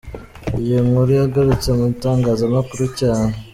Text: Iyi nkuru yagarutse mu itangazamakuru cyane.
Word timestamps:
Iyi 0.61 0.77
nkuru 0.87 1.11
yagarutse 1.21 1.69
mu 1.77 1.83
itangazamakuru 1.93 2.83
cyane. 2.99 3.33